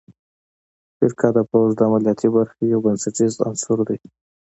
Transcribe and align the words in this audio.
فرقه 0.97 1.27
د 1.35 1.37
پوځ 1.49 1.69
د 1.75 1.81
عملیاتي 1.89 2.27
برخې 2.35 2.63
یو 2.73 2.79
بنسټیز 2.85 3.33
عنصر 3.47 3.77
دی. 3.87 3.97